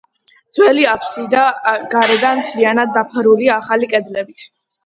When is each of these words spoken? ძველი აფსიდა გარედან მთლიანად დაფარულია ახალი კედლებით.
ძველი 0.59 0.85
აფსიდა 0.93 1.43
გარედან 1.93 2.41
მთლიანად 2.41 2.97
დაფარულია 2.97 3.55
ახალი 3.63 3.93
კედლებით. 3.93 4.47